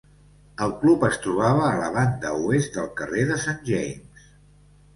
[0.65, 4.29] El club es trobava a la banda oest del carrer de Saint James.